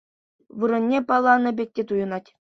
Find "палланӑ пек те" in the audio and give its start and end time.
1.07-1.81